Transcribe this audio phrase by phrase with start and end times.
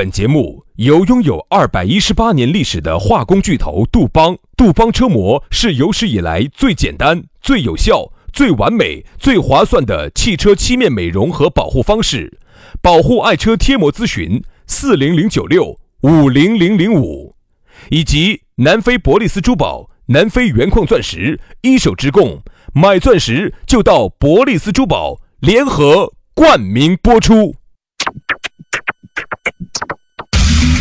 [0.00, 12.38] 本节目由拥有二百一十八年历史的化工巨头杜邦，杜邦车模是有史以来最简单、最有效、最完美、最划算的汽车漆面美容和保护方式。
[12.80, 17.34] 保护爱车贴膜咨询：四零零九六五零零零五，
[17.90, 22.42] 以及南非伯利斯珠宝、南非原矿钻石一手直供，
[22.72, 27.54] 买钻石就到伯利斯珠宝，联合冠名播出。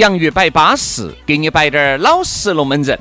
[0.00, 2.98] 洋芋摆巴适，给你摆点儿老实龙门阵。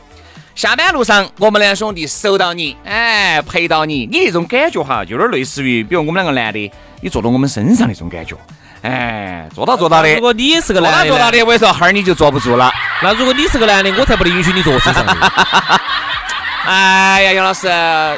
[0.53, 8.36] 下班路上，我们两兄弟守到你，哎，陪到你，你那种感觉哈，有点类似于，比如我们两个男的，你坐到我们身上那种感觉，
[8.81, 10.14] 哎，坐到坐到的。
[10.14, 12.70] 如果你是个男的，坐到的，我跟你说，哈儿你就坐不住了。
[13.02, 15.05] 那如果你是个男的，我才不得允许你坐身上。
[16.67, 17.70] 哎呀，杨老师，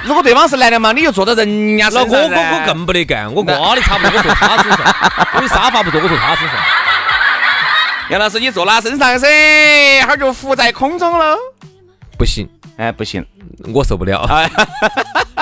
[0.03, 2.09] 如果对方是男的嘛，你就坐到人家身上。
[2.09, 4.79] 那我我我更不得干，我瓜的差不多，我坐他身上。
[5.35, 6.57] 因为沙发不坐，我坐他身上。
[8.11, 11.37] 杨老师，你坐他身上噻，哈儿就浮在空中喽。
[12.17, 12.45] 不行，
[12.75, 13.25] 哎，不行，
[13.73, 14.27] 我受不了。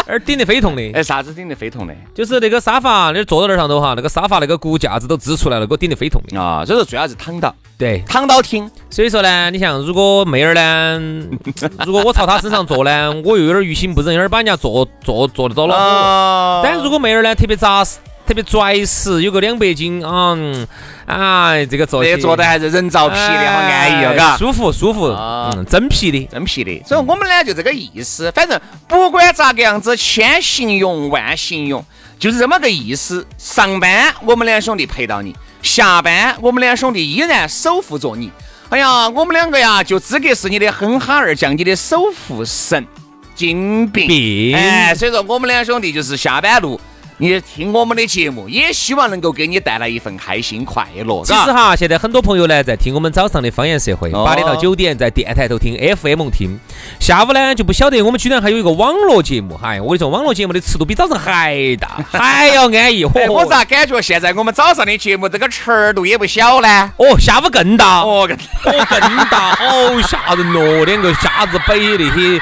[0.06, 0.92] 而 顶得非痛的。
[0.94, 1.96] 哎，啥子顶得非痛的？
[2.14, 6.64] 就是那个沙发，你坐到那上头哈，那个沙发那个骨架子都支出来了，给我顶得非痛的啊。
[6.64, 8.70] 所以说最好是躺到，对，躺到听。
[8.92, 11.02] 所以说呢，你像如果妹儿呢，
[11.88, 16.62] 如果我朝她身上坐呢，我又有点于心不忍，有点把人家坐坐坐得到了。
[16.64, 17.98] 但如果妹儿呢特别扎实。
[18.30, 20.68] 特别拽实，有个两百斤，嗯，
[21.08, 26.80] 哎，这个坐这坐的还是人造皮的，好安逸哦，嘎，舒服舒服，嗯，真皮的，真皮的。
[26.86, 31.84] 所以我们呢就这个意思，反正不管咋个样子，千形容万形容，
[32.20, 33.26] 就是这么个意思。
[33.40, 38.32] 上班我们两兄弟陪到你，下班我们两兄弟依然守护着你。
[38.70, 42.86] 哎呀，我们两个呀，就资格是你的哼哈二将，你的守护神，
[43.34, 44.54] 金币。
[44.54, 46.80] 哎，所以说我们两兄弟就是下班路。
[47.22, 51.22] 你听我们的节目，也希望能够给你带来一份开心快乐。
[51.26, 56.58] 其实哈，现在很多朋友呢在听我们早上的方言社会，八点到九点在电台头听 FM 听，
[56.98, 59.60] 下午呢就不晓得我们居然还有一个网络节目。
[59.62, 63.04] 嗨，我跟你说，网络节目的尺度比早上还大， 还要安逸。
[63.04, 66.90] 我咋感觉现在我们早上的节目这个尺度也不小呢？
[66.96, 70.86] 哦，下午更大，哦更哦更大，好吓人哦！
[70.86, 72.40] 两个瞎子摆那些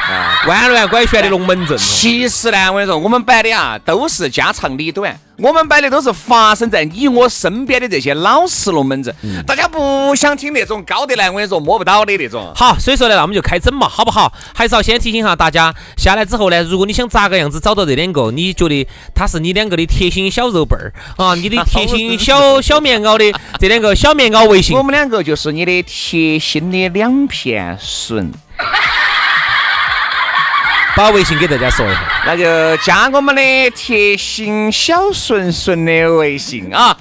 [0.48, 1.76] 弯弯拐旋的龙门阵。
[1.80, 4.67] 其实呢，我跟你说，我们摆的啊都是家常。
[4.68, 9.16] 长里短，我们摆的都是发生在你我身边的这些老实龙门阵。
[9.46, 12.52] 大家不想听那种高得来，我跟你说摸不到的那种。
[12.54, 14.34] 好，所以说呢，那我们就开整嘛，好不好？
[14.54, 18.86] 还是要先提醒下大家，下来之后呢，如果你想咋个样子找到这两个，你觉得
[19.16, 28.32] 他是你两个的贴心小肉伴儿 啊，你的贴心小小棉袄的这两个小棉袄微信，我们两个就是你的贴心的两片笋。
[30.98, 36.98] 把微信给大家说一下，那就加我们的贴心小顺顺的微信啊，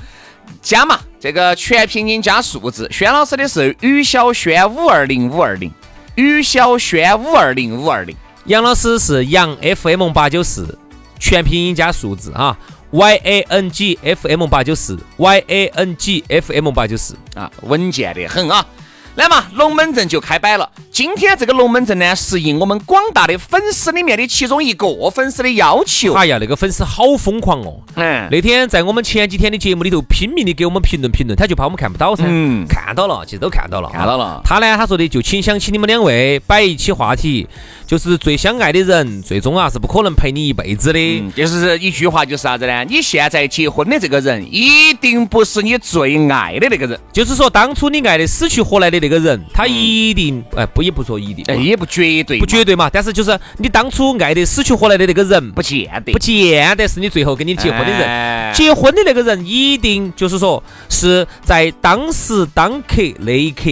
[0.61, 2.87] 加嘛，这个全拼音加数字。
[2.93, 5.73] 轩老师的是于小轩五二零五二零，
[6.15, 8.15] 于小轩五二零五二零。
[8.45, 10.79] 杨老师是杨 FM 八九四，
[11.19, 12.55] 全拼音加数字啊
[12.91, 18.67] ，Y A N G F M 八九四，Y A N G F M 八九四啊，稳健的很啊。
[19.15, 20.71] 来嘛，龙门阵就开摆了。
[20.97, 26.15] 今天这个龙门阵呢，是应我们广大的粉丝里面的其中一个粉丝的要求。
[26.15, 27.83] 哎呀，那个粉丝好疯狂哦！
[27.97, 32.25] 嗯，那天在我们前几天的节目里头拼命的给我们评论评论，他就怕我们看不到噻。
[32.27, 34.41] 嗯，看到了，其实都看到了，看到了。
[34.43, 37.47] 他呢，他说的就请想起你们两位摆一期话题，
[37.87, 41.33] 就是最相爱的人，最终啊是不可能陪你一辈子的。
[41.37, 42.85] 就是一句话，就是啥子呢？
[42.89, 46.99] 你现在结婚的这个人，一定不是你最爱的那个人。
[47.13, 48.97] 就是说，当初你爱的死去活来的。
[48.99, 52.89] 那个人，他一定哎不也不说一定，哎也不绝对，不绝对嘛。
[52.91, 58.55] 但是就是你当初爱的死去活来的那个人，不见得，不见得是你最后跟你结婚的人。
[58.55, 63.71] 结婚的那个人，一定就是说是在当时当刻那一刻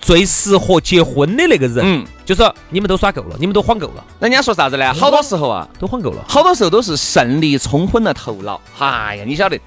[0.00, 1.80] 最适合结婚的那个人。
[1.84, 4.04] 嗯，就是你们都耍够了，你们都晃够了。
[4.18, 4.92] 人家说啥子呢？
[4.94, 6.24] 好多时候啊，都晃够了。
[6.26, 8.60] 好多时候都是胜利冲昏了头脑。
[8.78, 9.58] 哎呀，你晓得，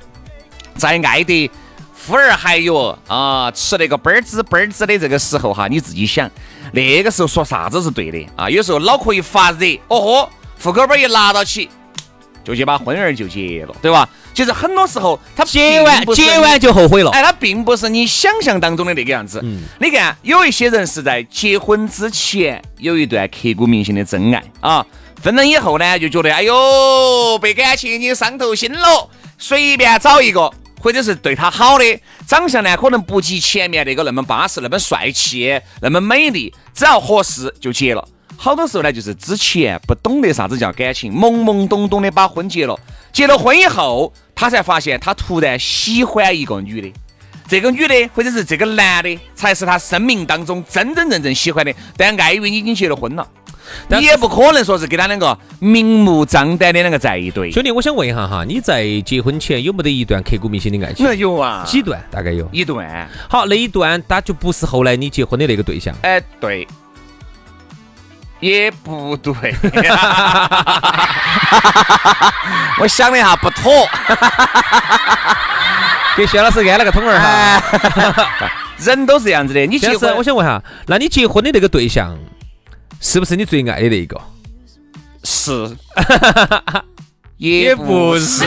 [0.76, 1.50] 在爱的。
[2.08, 6.30] 呼儿还有啊，吃那个嘣儿滋嘣儿滋的这个时候哈，你自己想，
[6.72, 8.50] 那个时候说啥子是对的啊？
[8.50, 10.30] 有时候脑壳一发热，哦豁，
[10.64, 11.70] 户口本一拿到起，
[12.46, 14.08] 就去把婚儿就结了，对吧？
[14.34, 17.10] 其实很多时候他结完结完就后悔了。
[17.12, 19.42] 哎，他并不是你想象当中的那个样子。
[19.44, 24.86] 嗯，你看，有一些人是在结婚之前有一段刻骨铭心的真爱啊，
[25.22, 29.10] 分了以后呢，就觉得哎呦，被感情已经伤透心了，
[29.40, 38.08] 随便找一个，或者是对他好的，长相呢可能不及前面那个那么巴适、那么帅气、那么美丽，只要合适就结了。
[38.36, 42.80] 好多时候呢，就是之前不懂得啥子叫感情，懵懵懂懂的把婚结了，
[43.12, 44.14] 结了婚以后。
[44.40, 46.94] 他才发现，他突然喜欢一个女的，
[47.48, 51.74] 这个女的或者是这个男的，才是他生命当中真真正正喜欢的。
[51.98, 53.28] 但碍于你已经结了婚了，
[53.90, 57.52] 你也不可能说是跟他两个明目张胆的两个在一堆。
[57.52, 61.18] 兄弟，我想问一下哈，你在结婚前有没得一段刻骨铭心的爱情？
[61.18, 62.02] 有啊，几段？
[62.12, 63.10] 大概有一段。
[63.30, 65.96] 好，那一段他就不是后来你结婚的那个对象。
[66.02, 66.68] 哎，对。
[68.40, 69.34] 也不对，
[72.80, 73.74] 我想了一下，不妥，
[76.16, 77.60] 给薛老师安了个通儿哈。
[78.78, 82.16] 人都是这样子的，你结婚，我想问下，那你结婚的那个对象，
[83.00, 84.20] 是不是你最爱的那一个？
[85.24, 85.76] 是，
[87.38, 88.46] 也不是。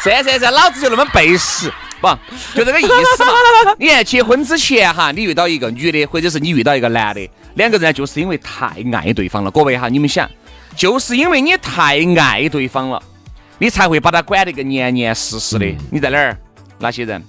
[0.00, 1.72] 算算算，老子就那么背时。
[2.00, 2.08] 不，
[2.54, 3.32] 就这个意思嘛。
[3.78, 9.50] 你看，结婚之前哈，你遇到一个女的，或者是你遇到一个男的，两个人就是因为太爱对方了。
[9.50, 10.30] 各位哈，你们想，
[10.76, 13.02] 就是因为你太爱对方了，
[13.58, 15.66] 你才会把他管得个严严实实的。
[15.90, 16.38] 你在哪儿？
[16.78, 17.24] 哪些人？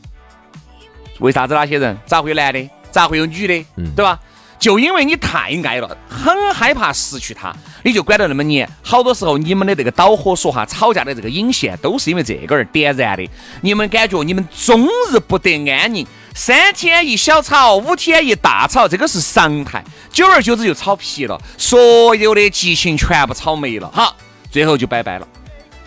[1.20, 1.98] 为啥子哪些人？
[2.06, 2.70] 咋会有男的？
[2.92, 3.66] 咋会有女的？
[3.96, 4.20] 对吧？
[4.60, 8.68] 就因为你太爱了，很害怕失去她，你就管得那么严。
[8.82, 13.30] 好多时候，你们的这个导火索哈，吵架的这个引线，都是因为这个而点燃的。
[13.62, 19.84] 你们感觉你们终日不得安宁，三天一小吵，五天一大吵，这个是常态。
[20.12, 24.16] 久而久之就吵皮了，所有的激情全部吵没了，好，
[24.50, 25.28] 最后就拜拜了。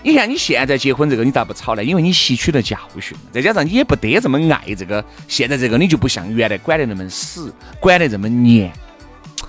[0.02, 1.84] 你看你现在结婚这个，你咋不吵呢？
[1.84, 8.72] 因为你吸取了教训，再加上你也不得这么爱这个，现在这个你就不像原来管得那么死，管得这么严。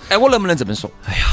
[0.09, 0.91] 哎，我能不能这么说？
[1.07, 1.25] 哎呀，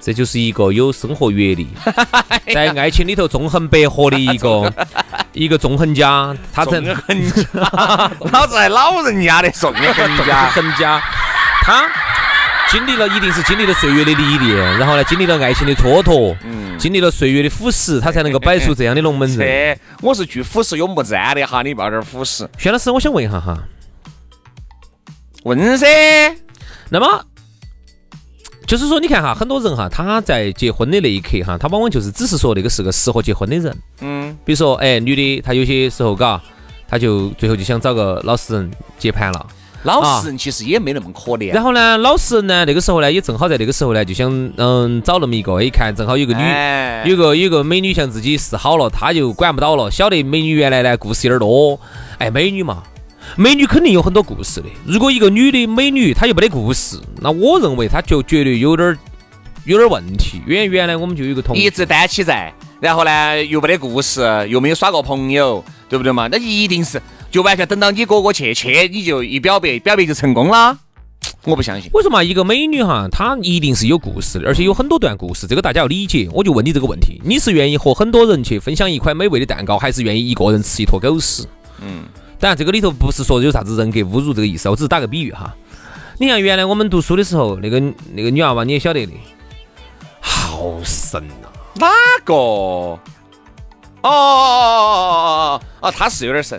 [0.00, 1.66] 这就是一个有生活阅历，
[2.54, 4.72] 在爱情里头纵横捭阖的一个
[5.32, 6.34] 一个纵横家。
[6.52, 11.02] 他纵横家， 老子还老人家的纵横家，横家，
[11.62, 12.05] 他。
[12.70, 19.78] 经历了一定是经历了岁月的历练，然后呢，经历了爱情的蹉跎，嗯，经历了岁月的腐蚀，他才能够摆出这样的龙门阵。
[20.02, 22.46] 我是去腐蚀永不沾的哈，你不要点腐蚀。
[22.58, 23.56] 薛老师，我想问一下哈，
[25.44, 25.86] 问噻。
[26.88, 27.24] 那么
[28.66, 36.42] 就是说，你看哈，很多人哈，他在结婚的那一刻哈，他往往就是只是说那个是个适合结婚的人，嗯，比如说哎，女的她有些时候嘎，
[36.88, 39.46] 她就最后就想找个老实人接盘了。
[39.82, 41.52] 老实人其实也没那么可怜。
[41.52, 49.90] 然后呢，老实人呢，那个时候呢，也正好在那个时候呢，就想嗯找那么一个，一看正好有个女，有个有个美女向自己示好了，他就管不到了。
[49.90, 51.78] 晓得美女原来呢故事有点多，
[52.18, 52.82] 哎，美女嘛，
[53.36, 54.66] 美女肯定有很多故事的。
[54.84, 58.98] 如果一个女的美女她又没得故事，那我认为她就绝对有点
[59.64, 60.42] 有点问题。
[60.46, 66.28] 因为原来我们就有一个同一直单起在，然后呢又没得故事，又没有耍过朋友，对不对嘛？
[66.28, 67.00] 那一定是。
[67.36, 70.78] 就完全等到你哥哥去去，你就一表白，表白就成功啦？
[71.44, 71.90] 我不相信。
[71.92, 76.30] 为什么一个美女哈，她一定是有故事的，而且有很多段故事，这个大家要理解。
[76.32, 81.46] 我就问你这个问题：你是愿意和很多人去分享一块美味的蛋糕，还是愿意一个人吃一坨狗屎？
[81.82, 82.04] 嗯，
[82.40, 85.54] 当然这个里头不是说有啥子人格侮辱这个意思，我只是打个比喻哈。
[86.16, 87.78] 你看原来我们读书的时候，那个
[88.14, 89.12] 那个女娃娃你也晓得的，
[90.20, 91.48] 好神呐！
[91.74, 91.86] 哪
[92.24, 92.32] 个？
[92.32, 92.98] 哦
[94.02, 96.58] 哦哦哦哦哦，哦，她是有点神。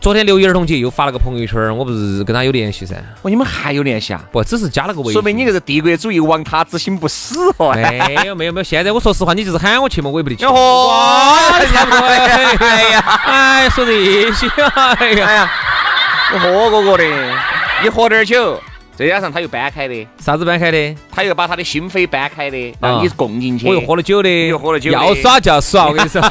[0.00, 2.94] 昨天六一儿童节又发了个朋友圈，我不是跟他有联系噻。
[3.20, 4.22] 哦，你们还有联系啊？
[4.30, 5.12] 不，只是加了个微信。
[5.12, 7.72] 说明你这个帝国主义亡他之心不死哦。
[7.74, 10.46] 没有没有没有，现在我说实话，你就是喊我去嘛，我也不得去。
[10.46, 10.50] 哎
[12.90, 14.46] 呀，哎，说这些，
[14.96, 15.50] 哎呀，
[16.32, 17.04] 你喝过过的，
[17.82, 18.56] 你喝点酒，
[18.96, 20.94] 再加上他又搬开的，啥子搬开的？
[21.10, 23.66] 他又把他的心扉搬开的，让你供进去。
[23.66, 24.92] 我又喝了酒的，又喝了酒。
[24.92, 26.22] 要耍就要耍，我跟你说。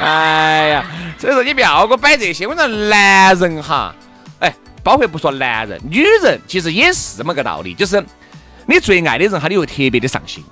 [0.00, 0.84] 哎呀，
[1.18, 2.46] 所以说你不要给我摆这些。
[2.46, 3.94] 我说男人哈，
[4.38, 8.02] 哎，包括不说男人，女人其实也是这么个道理，就是
[8.66, 10.44] 你最爱的人哈，你会特别的上心，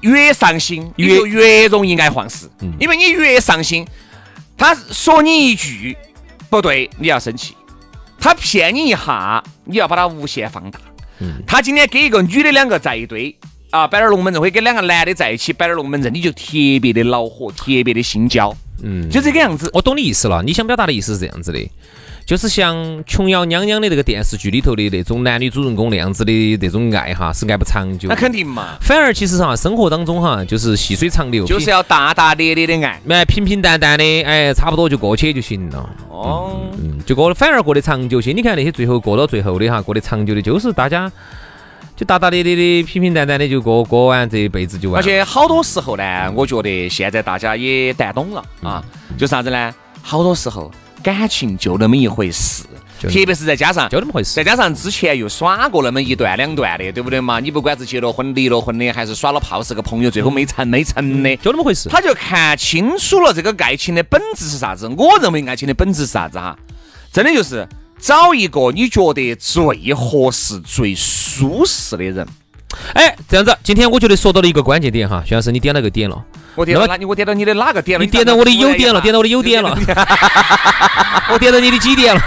[0.00, 3.86] 越上心越越容易爱晃事，因为你越上心，
[4.56, 5.96] 他说你一句
[6.48, 7.54] 不对，你要生气；
[8.18, 10.80] 他骗你一下，你要把他无限放大。
[11.46, 13.36] 他今天跟一个女的两个在一堆，
[13.70, 16.44] 啊，摆点龙门阵，或者跟两个男的在一起摆点龙门阵，你就特
[16.80, 19.70] 别的恼火，特别的心焦，嗯，就这个样子。
[19.72, 21.58] 我懂你意思了，你想表达的意思是这样子的。
[22.26, 28.08] 就是像琼瑶娘娘的那个电视剧里头的那种男女主人公那样子的那种爱哈，是爱不长久。
[28.08, 28.76] 那肯定嘛。
[28.80, 35.90] 反而其实哈，生活当中哈，就是细水长流，就是要大大咧咧的爱，哎，平平淡淡的，哎，差不多就过去就行了。
[36.08, 38.30] 哦，嗯，就过，反而过得长久些。
[38.30, 41.10] 你看那些最后过到最后的哈，过得长久的，就是大家
[42.00, 44.98] 就大大咧咧的，平平淡淡的就过过完这一辈子就完。
[44.98, 48.82] 而且好多时候呢，我觉得现在大家也淡懂了啊，
[49.18, 49.74] 就啥子呢？
[50.00, 52.64] 好多时候感情就那么一回事。
[53.02, 57.38] 特别是再加上就那么回事，再加上之前又耍过那么一段两段的，对不对嘛？
[57.38, 61.90] 你不管是结了婚、离了婚的，还是耍了炮是个朋友，最后没成没成的，就那么回事。
[61.90, 64.88] 他就看清楚了这个爱情的本质是啥子。
[64.96, 66.56] 我认为爱情的本质是啥子哈？
[67.12, 67.68] 真的就是
[68.00, 72.26] 找一个你觉得最合适、最舒适的人。
[72.94, 76.24] 哎，这样子，今天我觉得说到了一个关键点哈，徐老师，你点了个点了。
[76.54, 77.04] 我点到你？
[77.04, 78.04] 我点到你的哪个点了？
[78.04, 79.76] 你点到我的优点了，点到我的优点了。
[81.32, 82.20] 我点到你的几点了？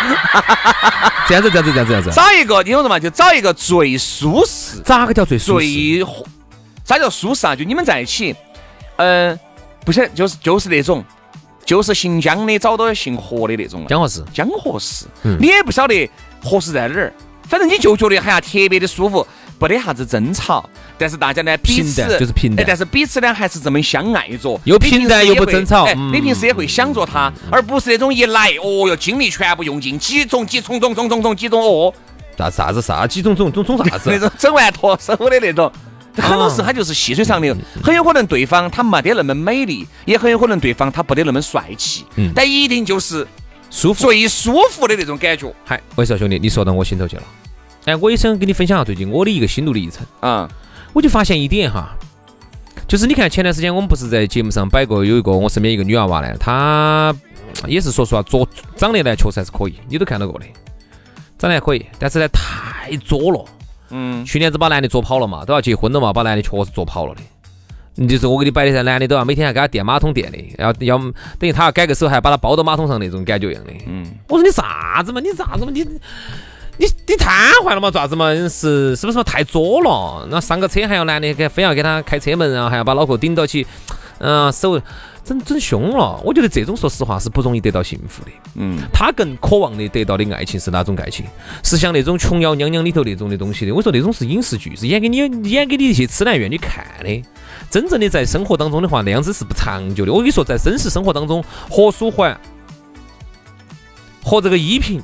[1.28, 2.10] 这样子，这样子，这样子，这样子。
[2.12, 2.98] 找一个，你懂什么？
[2.98, 4.78] 就找一个最舒适。
[4.84, 5.66] 咋个叫最舒适？
[5.66, 6.06] 最
[6.84, 7.54] 啥叫舒适啊？
[7.54, 8.34] 就你们在一起，
[8.96, 9.38] 嗯，
[9.84, 11.04] 不是，就是就是那种，
[11.70, 13.86] 就是姓姜的找到姓何的那种。
[13.88, 14.24] 姜合适。
[14.34, 15.06] 姜合适。
[15.22, 15.36] 嗯。
[15.40, 16.10] 你也不晓得
[16.42, 17.12] 合适在哪儿，
[17.48, 19.24] 反正你就觉得哎呀特别的舒服。
[19.56, 25.86] 不得啥子争吵，但是大家呢彼此就是平淡，但是彼此呢还是这么相爱着，又平淡又不争吵。
[26.10, 31.92] 你平时也会想着他，而不是那种一来哦哟精力全部用尽，几种几种种种种种几种哦，
[32.38, 35.70] 啥啥子啥几种种种种啥子那种整完脱手的那种，
[36.16, 43.26] 很多事他就是细水长流，很有可能对方他没得那么美丽，也很有可能对方他不得那么帅气，但一定就是
[43.70, 45.52] 舒服最舒服的那种感觉。
[45.64, 47.22] 嗨，我说兄弟，你说到我心头去了。
[47.86, 50.46] 哎，我也想跟你分享下最近我的一个心路历程啊！
[50.92, 51.96] 我就发现一点哈，
[52.86, 57.14] 就是你看前段时间我们不是在节目上摆过有一个我身边一个女娃娃呢，她
[57.66, 60.46] 也是说实话，做长得呢确实还是可以，你都看到过的，
[61.38, 63.44] 长得还可以，但是呢太作了。
[63.90, 64.24] 嗯。
[64.24, 68.06] 去年子把男的捉跑了嘛，都要结婚了嘛，把男的确实捉跑了的。
[68.06, 70.98] 就是我给你摆的噻，男的都要每天要给他垫马桶垫的，要要
[71.38, 73.72] 等于他要改个手还要把他包到马桶上那种感觉一样的。
[73.86, 74.06] 嗯。
[74.28, 75.20] 我说你啥子嘛？
[75.20, 75.70] 你啥子嘛？
[75.72, 75.86] 你。
[76.78, 77.30] 你你瘫
[77.62, 77.90] 痪了嘛？
[77.90, 78.32] 咋子嘛？
[78.48, 79.22] 是是不是嘛？
[79.22, 80.26] 太作了？
[80.30, 83.66] 那上个车还要男的给非要给他开车门，然后还要把脑壳顶到起，
[84.16, 84.80] 嗯，手
[85.30, 86.20] 整整凶了。
[86.24, 88.30] 我觉得这种说实话是不容易得到幸福的。
[88.56, 91.24] 嗯，他更渴望的得到的爱情是哪种爱情？
[91.62, 93.72] 是像那种琼瑶娘娘里头那种的东西的。
[93.72, 95.18] 我说那种是影视剧，是演给你
[95.48, 97.22] 演给你一些痴男怨女看的。
[97.70, 100.12] 真正的在生活当中的话，那样子是不长久的。
[100.12, 102.36] 我跟你说，在真实生活当中，何书桓
[104.24, 105.00] 和这个依萍。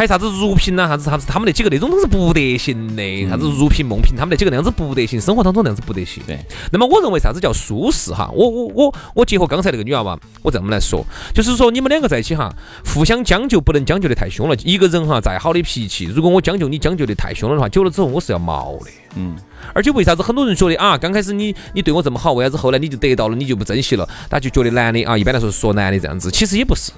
[0.00, 3.28] 还有啥子如萍呐，啥子啥子，他们那几个那种都是不得行的。
[3.28, 6.22] 啥子如萍、梦萍，他们那几个那样子不得行，生活当中那样子不得行。
[6.26, 6.38] 对。
[6.72, 8.30] 那么我认为啥子叫舒适哈？
[8.32, 11.04] 我我我我结合刚才那个女娃娃，我这么来说，
[11.34, 12.50] 就是说你们两个在一起哈，
[12.94, 14.56] 互相将就，不能将就的太凶了。
[14.64, 18.90] 一个人哈，再好的脾气，如果我将就你将就的太凶了的话，久了之后我是要毛的。
[19.16, 19.36] 嗯。
[19.74, 24.08] 而且为啥子很多人觉得啊，刚开始你你对我这么好，为啥子后来你就得到了，你就不珍惜了？
[24.30, 26.90] 他就觉得男的啊，一般来说说男的这样子，其实也不是。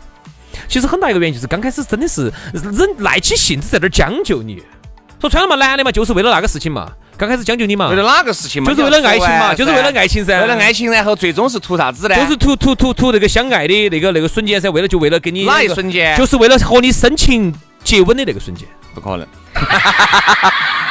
[0.68, 4.62] 其实很大一个原因就是刚开始真的是忍耐起性子在那儿将就你，
[5.20, 8.70] 说穿了嘛，男的嘛就是为了那个事情嘛，刚开始将就你嘛，为了哪个事情嘛？
[8.70, 12.16] 就是为了爱情嘛，就是为了爱情噻，为了爱情，然后最终是图啥子呢？
[12.16, 16.16] 就是图图图图那个相爱的那个那个瞬间噻，为了就为了跟你哪一瞬间？
[16.16, 17.54] 就是为了和你深情
[17.84, 19.26] 接吻的那个瞬间，不可能，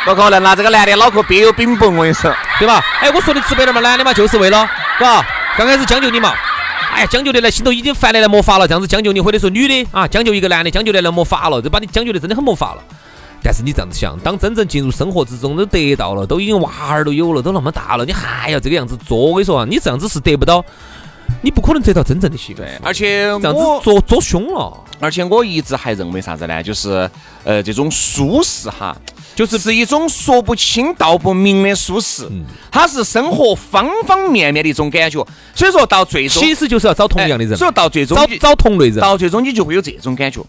[0.06, 2.82] 不可能，那这个男的脑壳别有饼崩，我跟你说，对吧？
[3.02, 5.26] 哎，我说的直白点嘛，男的嘛就是为了，嘎，
[5.58, 6.34] 刚开始将就你嘛。
[6.94, 12.84] 哎呀，将就的来心头已经烦的来没法了，这样子将就你，或者说女的啊，将就一个男的，将就的来没法了，这把你将就的真的很没法了。
[13.44, 19.18] 但是你这样子想，当真正进入生活之中，都得到了，都已经娃儿都有了，都那么大了，你还要这个样子做？
[19.18, 20.64] 我跟你说啊，你这样子是得不到，
[21.42, 22.62] 你不可能得到真正的幸福。
[22.62, 24.78] 对，而且这样子做做凶了。
[25.02, 26.64] 而且我一直还认为啥子呢？
[26.64, 27.10] 就是
[27.44, 28.96] 呃，这种舒适哈。
[29.34, 32.30] 就是是一种说不清道不明的舒适，
[32.70, 35.26] 它是生活方方面面的一种感觉。
[35.56, 37.58] 所以说到最终，其实就是要找同样的人。
[37.58, 39.00] 所以到最终，找找同类人。
[39.00, 40.42] 到最终，你就会有这种感觉。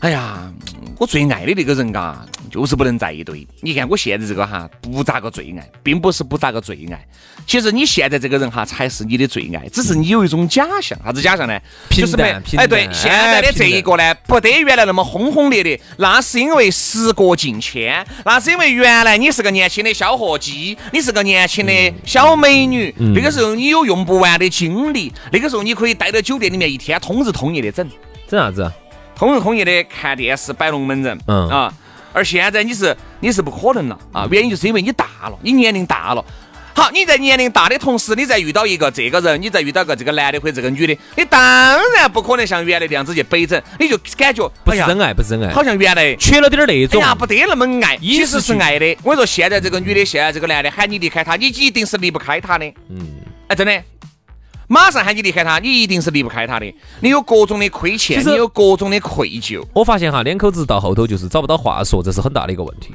[0.00, 0.48] 哎呀，
[0.96, 3.44] 我最爱的那个人嘎，就是不能在一堆。
[3.60, 7.04] 你看我现在这个哈，不咋个最爱，并不是不咋个最爱。
[7.48, 10.96] 其实你现在这个人哈，才是你的最爱，只是你有一种假象。
[11.04, 11.58] 啥子假象呢？
[11.90, 12.30] 就是没。
[12.56, 15.80] 哎，对，现在的这一个呢，不得原来那么轰轰烈烈。
[15.96, 22.94] 那是因为时过境迁，那是因为原来你是个年轻的小伙计，你是个年轻的小美女。
[23.16, 27.84] 那个时候你有用不完的精力，那个时候你可以待到酒店里面一天通日通夜的整。
[28.28, 28.70] 整啥子？
[29.18, 31.74] 通日通夜的看电视摆龙门阵，嗯啊，
[32.12, 36.24] 而现在你是你是不可能了啊，原因就是因为你大了，你年龄大了。
[36.72, 41.40] 好，你在年龄大的同时，你再遇到一个这个人，你再遇到个这个男的或者这个女的，你当
[41.96, 48.96] 然不可能像原来那样子去北整，你就感觉不是真爱，不是真爱，好像原来缺了点那种，哎呀不得那么爱，其实是爱的。
[49.02, 52.64] 我跟你说，现在这个女的，现在这个男的喊你离开他，你一定是离不开他的。
[52.90, 53.08] 嗯，
[53.48, 53.72] 哎，真的，
[54.68, 56.74] 马上喊你离开他，你一定是离不开他的。
[57.00, 59.64] 你有各种的亏欠，你有各种的愧疚。
[59.72, 62.94] 我发现哈，两口子到后头就是找不到话说，这是很大的一个问题。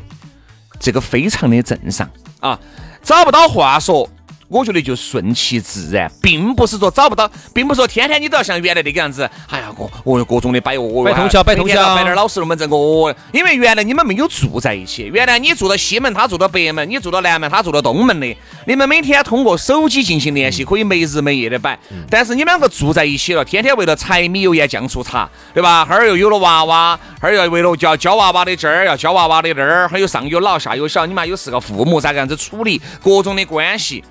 [0.79, 2.59] 这个非常的正常啊。
[3.01, 4.07] 找不到话说，
[4.53, 9.27] 我觉得就顺其自然，并不是说找不到，并不是说天天你都要像原来那个样子。
[9.49, 13.11] 哎呀，各哦各种的摆哦，摆通宵，摆通宵，摆点老实龙门阵哦。
[13.31, 18.37] 因为原来你们没有住在一起，原来你住到西门，他住到北门，你住到南门，他住到东门的。
[18.67, 21.79] 你们每天通过手机进行联系，可以没日没夜的摆。
[22.07, 25.83] 但是你们两个住在一起了，天天为了柴米油盐酱醋茶，对吧？
[25.83, 34.03] 哈儿又有了娃娃，哈儿要为了教教娃娃的这儿，要教娃娃的那儿，还有上有老下有小，你们有四个父母，咋个样子处理各种的关系？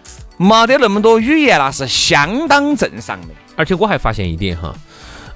[0.43, 3.29] 没得那么多语言，那是相当正常的。
[3.55, 4.75] 而且我还发现一点哈，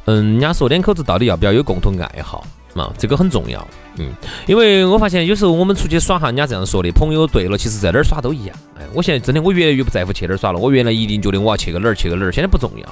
[0.07, 2.47] 嗯，人家说两口子到底要不要有共同爱好？
[2.75, 4.13] 嘛，这个很重要，嗯，
[4.47, 8.55] 因为我发现有时候我们出去耍哈，人家这样说的，朋友对了，其实在哪儿耍都一样。
[8.79, 10.59] 哎，我现在真的，我越来越不在乎去哪儿耍了。
[10.59, 12.87] 我原来一定觉得我要去个哪儿去个哪儿，现在不重要。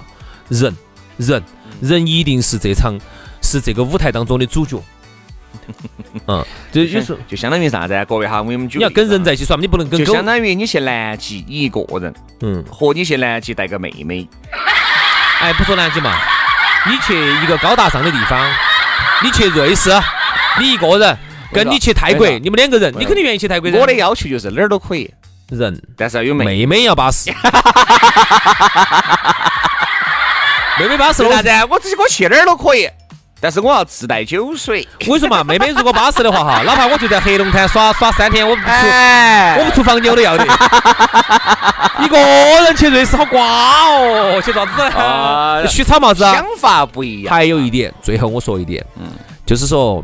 [0.49, 0.75] 人，
[1.19, 1.43] 人，
[1.83, 2.99] 人一定是这场
[3.43, 4.83] 是这个舞台当中的主角。
[6.27, 8.07] 嗯，就有时候就相当于啥子？
[8.09, 14.29] 各位哈，我们你要跟人在一起耍，你不能跟就相当于你去南极，你一个人，嗯，和你去南极带个妹妹。
[15.41, 16.17] 哎，不说南极嘛，
[16.87, 18.41] 你去一个高大上的地方。
[19.23, 19.91] 你去瑞士，
[20.59, 21.17] 你一个人，
[21.53, 23.71] 跟你去泰国，你们两个人，你肯定愿意去泰国。
[23.71, 25.11] 我的要求就是哪儿都可以，
[25.49, 27.31] 人，但是要有妹妹妹要巴适。
[30.79, 31.49] 妹妹巴适，为啥子？
[31.71, 32.87] 我自己我去哪儿都可以，
[33.45, 34.89] 但是我要自带酒水。
[35.03, 40.45] 我跟你说嘛，妹妹如果巴适的话哈， 哪怕我就在黑龙滩耍耍三天，我不出，我不出房间我都要的。
[42.01, 45.69] 一个人去瑞士好瓜哦，去啥子？
[45.69, 47.35] 去草帽子啊想法不一样。
[47.35, 49.13] 还有一点，最后我说一点，嗯，
[49.45, 50.03] 就是说，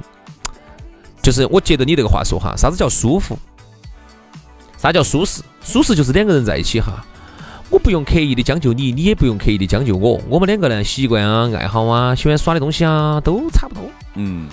[1.22, 3.38] 就是我接着你这个话说哈，啥子叫舒服？
[4.76, 5.42] 啥叫舒适？
[5.64, 7.02] 舒适就是两个人在一起哈，
[7.70, 13.84] 我不用刻意的将就你，你也不用刻意的将就我，我们两个呢，习惯啊、爱好啊、喜欢耍的东西啊，都差不多。
[14.16, 14.48] 嗯。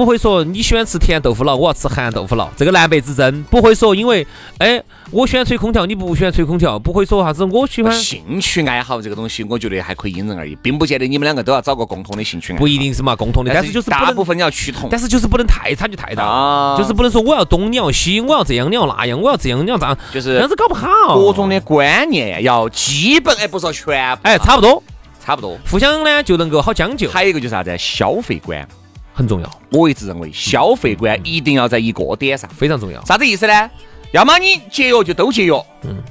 [0.00, 3.42] 不会说你喜欢吃甜豆腐脑，我要吃咸豆腐脑，这个南北之争。
[3.50, 6.78] 不会说因为，哎，我喜欢吹空调，你不喜欢吹空调。
[6.78, 12.60] 不会说啥子我喜欢兴趣爱好这个东西，我觉得还可以因人而异，并不见得你们两个都要找个共同的兴趣爱好。
[12.60, 20.88] 不一定是嘛，共同的，但是就是大部分你要趋同，但是就是不能太差距太大，就是不能说我要东你要西，我要这样你要那样，我要这样你要这样，就是这样子搞不好。
[21.14, 24.82] 各种的观念要基本，哎，不说全部，哎，差不多，
[25.22, 27.10] 差不多，互相呢就能够好将就。
[27.10, 27.76] 还有一个就是啥子？
[27.76, 28.66] 消费观。
[29.12, 33.04] 很重要，我一直认为消费观一定要在一个点上，非常重要。
[33.04, 33.70] 啥子意思呢？
[34.12, 36.02] 要么你节约就都节约，嗯，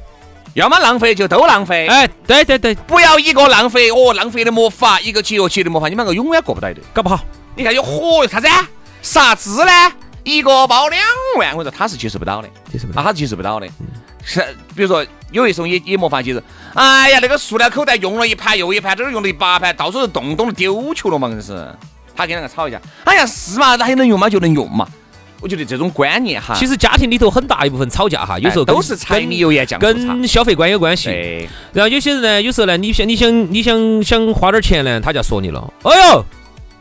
[0.54, 1.88] 要么浪费就都浪费。
[1.88, 7.20] 哎，对对对，不要一个浪费哦，浪费的魔法，一个节约节约的魔法，你们两个永远过不到对，搞不好。
[7.56, 8.48] 你看有火啥子？
[9.02, 9.72] 啥子呢？
[10.24, 11.02] 一个包两
[11.40, 13.68] 万，我说他是接受不到的，接受不到，他是接受不到的。
[14.24, 14.40] 是，
[14.76, 16.42] 比如说有一种也也没法接受。
[16.76, 21.68] 哎呀，那个塑料口袋用了一盘又一盘，这儿用了一八盘，到处是洞洞的丢球了嘛，硬是。
[22.19, 24.29] 他跟两个吵一架，哎呀是嘛，那还能用吗？
[24.29, 24.86] 就能用嘛。
[25.39, 31.47] 我觉得这种观念哈，其实家庭里头很大一部分吵架哈，有时候都是柴米油盐酱跟消费观有关系。
[31.71, 35.73] 然后有些人呢，有时候呢，你想你想你想想花点钱呢，他就要说你了。
[35.84, 36.25] 哎呦，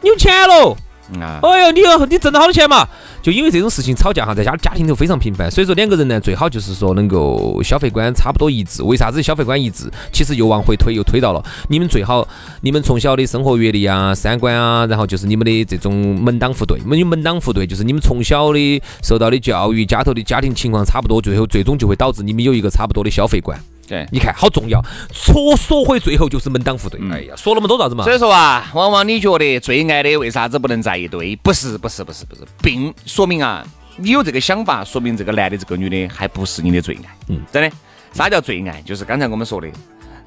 [0.00, 0.76] 你有钱喽！
[1.20, 2.86] 哎呦，你你挣了好多钱嘛？
[3.22, 8.82] 就因为这种事情吵架哈，在家家庭头非常频繁，所以说两个人呢，最好就是说能够消费观差不多一致。
[8.82, 9.90] 为啥子消费观一致？
[10.12, 12.26] 其实又往回推，又推到了你们最好，
[12.60, 23.58] 你们从小的生活阅历啊、三观啊，然后就是你们的这种门当户对，没有门当户对，就是你们从小的受到的教育、家头的家庭情况差不多，最后最终就会导致你们有一个差不多的消费观。
[23.88, 27.00] 对，你看好重要，说说回最后就是门当户对。
[27.10, 28.04] 哎呀，说那么多啥子嘛？
[28.04, 31.34] 所以说啊，往往你觉得最爱的为啥子不能在一堆？
[31.36, 37.16] 不是，不是，不是，不是，并说明啊，你有这个想法，说明这个男的、这个女的还不是你的最爱。
[37.28, 37.74] 嗯，真的，
[38.12, 38.82] 啥叫最爱？
[38.82, 39.68] 就是刚才我们说的，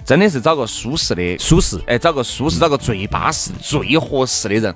[0.03, 4.75] 真的是找个舒适的、舒适，哎，找个舒适，找个最巴适、最合适的人，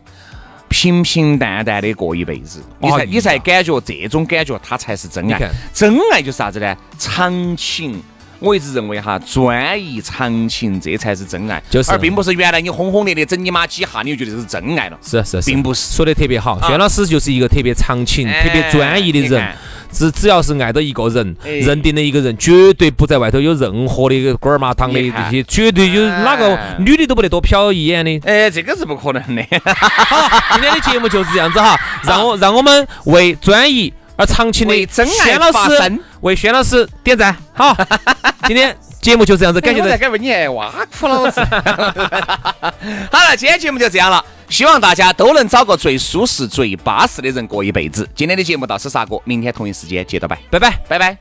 [0.69, 5.49] 平平淡淡的过一辈子，你才你才感觉这种感觉，他才是真爱。
[5.73, 6.77] 真爱就是啥子呢？
[6.99, 7.99] 长情。
[8.45, 14.97] 我一直认为哈，专一长情这才是真爱，就是，而并不是原来你轰轰烈烈整你妈几下，你就觉得这是真爱了。
[15.01, 15.93] 是是是，并不是。
[15.93, 19.55] 说的特别好，轩老师就是一个特别长情、特别专一的人。
[19.91, 28.19] 只只要是爱到一个人，哎认定了一个人，绝对不在外头有任何的官儿麻糖的这些，绝对有哪个哎女的都不得多瞟一眼的。
[28.25, 29.41] 哎，这个是不可能的。
[30.51, 37.35] 今天的节目就是这样子哈，让我让我们为专一而长情的真爱轩老师为轩老师点赞。
[37.53, 37.71] 好，
[38.47, 39.91] 今天节目就这样子，感谢大家。
[39.91, 41.39] 我在该问你爱挖苦老子。
[43.13, 48.09] 好了，今天节目就这样了，希望大家都能找个最舒适、最巴适的人过一辈子。
[48.15, 50.71] 今天的节目到此煞过，明天同一时间接着拜，拜拜。
[50.87, 51.15] 拜拜。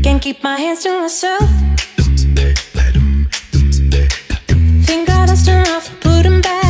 [0.00, 1.87] Can't keep my hands to myself.
[4.86, 6.67] Think I dusted off, put him back.